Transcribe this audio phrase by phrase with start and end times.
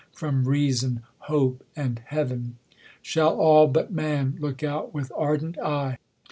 [0.13, 2.57] from reason, hope, and heaven!
[3.03, 5.99] Shall all, but man, look out with ardent eye.